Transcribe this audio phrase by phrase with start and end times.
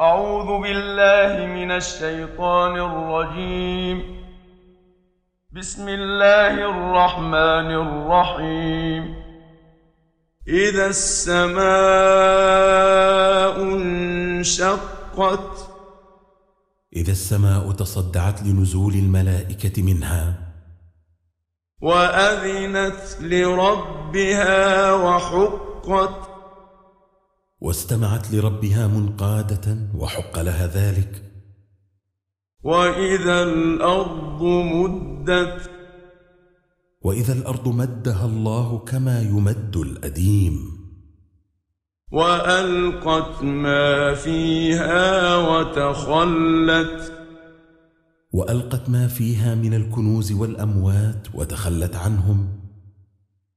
[0.00, 4.24] أعوذ بالله من الشيطان الرجيم.
[5.52, 9.16] بسم الله الرحمن الرحيم.
[10.48, 11.62] إذا السماء
[13.62, 15.68] انشقت.
[16.96, 20.34] إذا السماء تصدعت لنزول الملائكة منها.
[21.82, 26.29] وأذنت لربها وحقت.
[27.60, 31.22] واستمعت لربها منقادة وحق لها ذلك.
[32.64, 35.70] وإذا الأرض مدت.
[37.02, 40.58] وإذا الأرض مدها الله كما يمد الأديم.
[42.12, 47.12] وألقت ما فيها وتخلت.
[48.32, 52.59] وألقت ما فيها من الكنوز والأموات وتخلت عنهم.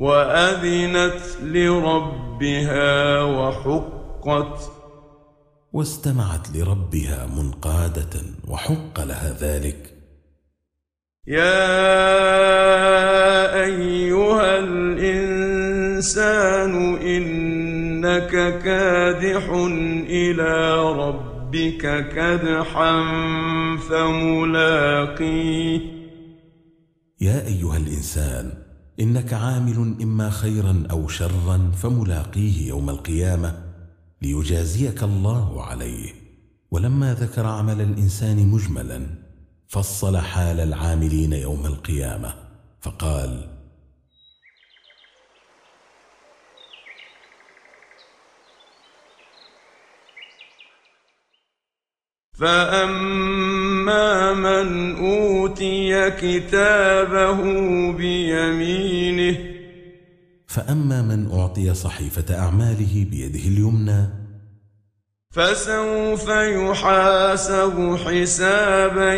[0.00, 4.70] وأذنت لربها وحقت.
[5.72, 9.94] واستمعت لربها منقادة وحق لها ذلك.
[11.26, 11.84] يا
[13.64, 15.54] أيها الإنسان
[16.96, 19.50] إنك كادح
[20.08, 23.04] إلى ربك كدحا
[23.90, 25.80] فملاقيه.
[27.20, 28.63] يا أيها الإنسان
[29.00, 33.62] إنك عامل إما خيرا أو شرا فملاقيه يوم القيامة
[34.22, 36.12] ليجازيك الله عليه.
[36.70, 39.06] ولما ذكر عمل الإنسان مجملا
[39.68, 42.34] فصل حال العاملين يوم القيامة
[42.80, 43.53] فقال
[52.34, 57.42] فأما من أوتي كتابه
[57.92, 59.38] بيمينه
[60.46, 64.08] فأما من أعطي صحيفة أعماله بيده اليمنى
[65.30, 69.14] فسوف يحاسب حسابا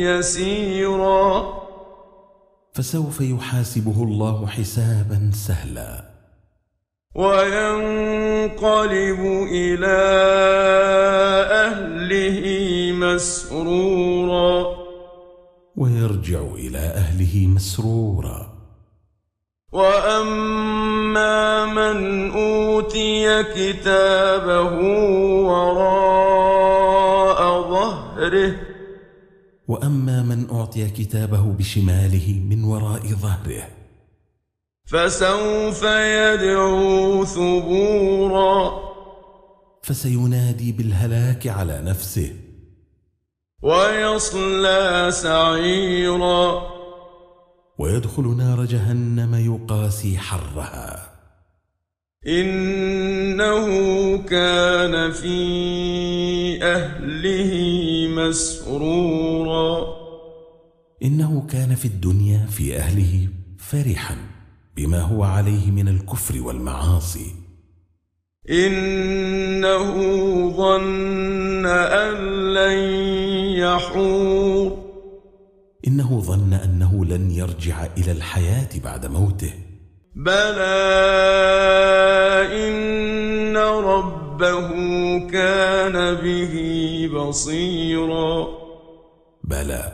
[0.00, 1.60] يسيرا
[2.72, 6.09] فسوف يحاسبه الله حسابا سهلا
[7.14, 8.62] وينقلب
[9.52, 10.00] إلى
[11.66, 12.42] أهله
[12.92, 14.76] مسرورا.
[15.76, 18.50] ويرجع إلى أهله مسرورا.
[19.72, 24.74] وأما من أوتي كتابه
[25.46, 27.40] وراء
[27.70, 28.52] ظهره
[29.68, 33.79] وأما من أعطي كتابه بشماله من وراء ظهره
[34.90, 38.80] فسوف يدعو ثبورا.
[39.82, 42.36] فسينادي بالهلاك على نفسه.
[43.62, 46.62] ويصلى سعيرا.
[47.78, 51.12] ويدخل نار جهنم يقاسي حرها.
[52.26, 53.66] إنه
[54.16, 57.52] كان في أهله
[58.08, 59.86] مسرورا.
[61.02, 63.28] إنه كان في الدنيا في أهله
[63.58, 64.39] فرحا.
[64.80, 67.34] بما هو عليه من الكفر والمعاصي.
[68.50, 69.92] إنه
[70.56, 72.14] ظن أن
[72.54, 72.78] لن
[73.58, 74.76] يحور.
[75.86, 79.52] إنه ظن أنه لن يرجع إلى الحياة بعد موته.
[80.16, 80.70] بلى
[82.68, 84.68] إن ربه
[85.28, 86.54] كان به
[87.14, 88.46] بصيرا.
[89.44, 89.92] بلى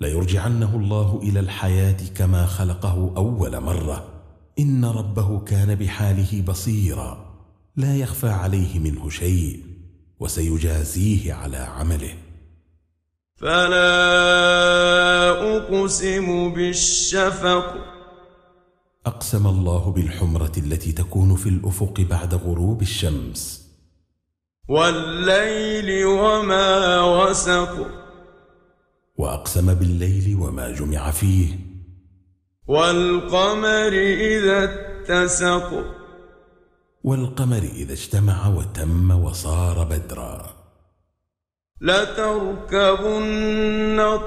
[0.00, 4.13] ليرجعنه الله إلى الحياة كما خلقه أول مرة.
[4.58, 7.34] إن ربه كان بحاله بصيرا
[7.76, 9.62] لا يخفى عليه منه شيء
[10.20, 12.14] وسيجازيه على عمله.
[13.36, 13.96] فلا
[15.56, 17.76] أقسم بالشفق.
[19.06, 23.68] أقسم الله بالحمرة التي تكون في الأفق بعد غروب الشمس.
[24.68, 27.86] والليل وما وسق.
[29.16, 31.63] وأقسم بالليل وما جمع فيه.
[32.66, 33.92] والقمر
[34.32, 35.84] إذا اتسق.
[37.04, 40.46] والقمر إذا اجتمع وتم وصار بدرا.
[41.80, 43.16] لتركبن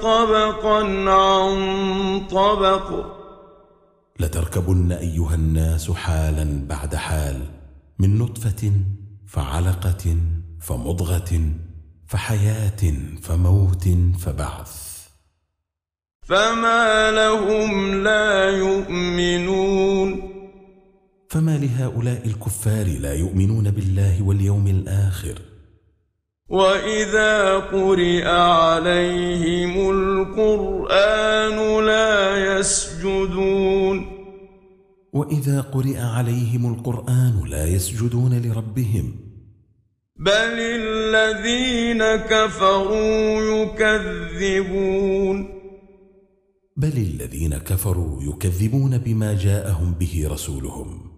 [0.02, 3.06] طبقا عن طبق.
[4.20, 7.42] لتركبن أيها الناس حالا بعد حال
[7.98, 8.72] من نطفة
[9.26, 10.16] فعلقة
[10.60, 11.40] فمضغة
[12.06, 13.88] فحياة فموت
[14.18, 14.97] فبعث.
[16.28, 20.22] فما لهم لا يؤمنون
[21.28, 25.38] فما لهؤلاء الكفار لا يؤمنون بالله واليوم الآخر
[26.48, 34.06] واذا قرئ عليهم القران لا يسجدون
[35.12, 39.16] واذا قرئ عليهم القران لا يسجدون لربهم
[40.16, 45.58] بل الذين كفروا يكذبون
[46.78, 51.10] بل الذين كفروا يكذبون بما جاءهم به رسولهم.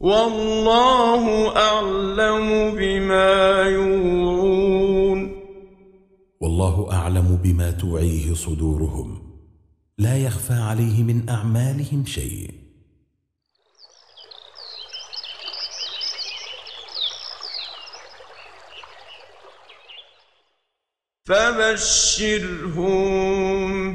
[0.00, 5.32] والله أعلم بما يوعون
[6.40, 9.22] والله أعلم بما توعيه صدورهم.
[9.98, 12.61] لا يخفى عليه من أعمالهم شيء.
[21.24, 22.86] فبشرهم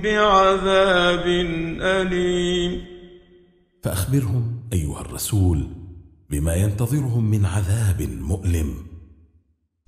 [0.02, 1.26] بعذاب
[1.82, 2.86] أليم.
[3.84, 5.68] فأخبرهم أيها الرسول
[6.30, 8.76] بما ينتظرهم من عذاب مؤلم.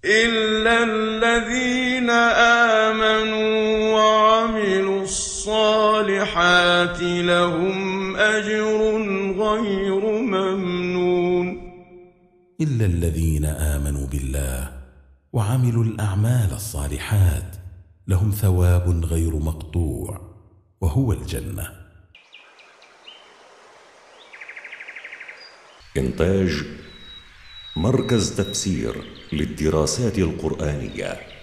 [0.06, 2.10] إلا الذين
[2.90, 8.98] آمنوا وعملوا الصالحات لهم أجر
[9.38, 11.70] غير ممنون.
[12.62, 14.79] إلا الذين آمنوا بالله
[15.34, 17.56] وعملوا الأعمال الصالحات
[18.08, 20.22] لهم ثواب غير مقطوع
[20.81, 21.72] وهو الجنة.
[25.98, 26.64] إنتاج
[27.76, 29.04] مركز تفسير
[29.34, 31.39] للدراسات القرآنية.